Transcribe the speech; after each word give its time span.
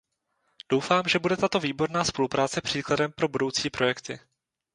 Doufám, 0.69 1.03
že 1.07 1.19
bude 1.19 1.37
tato 1.37 1.59
výborná 1.59 2.03
spolupráce 2.03 2.61
příkladem 2.61 3.11
pro 3.11 3.27
budoucí 3.27 3.69
projekty. 3.69 4.19